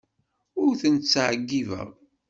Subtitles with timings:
[0.63, 1.89] Ur tent-ttɛeyyibeɣ.